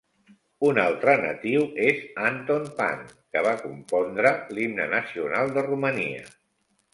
[0.67, 1.99] Un altre natiu és
[2.29, 3.03] Anton Pann,
[3.35, 6.27] que va compondre l'himne nacional de Romania.